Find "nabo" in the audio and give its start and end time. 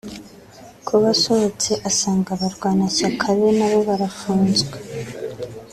3.57-3.79